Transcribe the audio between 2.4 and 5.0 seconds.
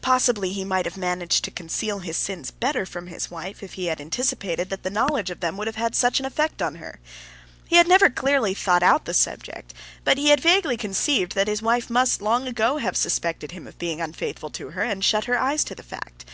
better from his wife if he had anticipated that the